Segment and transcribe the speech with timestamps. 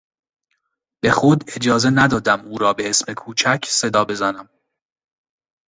[1.01, 4.49] به خود اجازه ندادم او را به اسم کوچک صدا بزنم.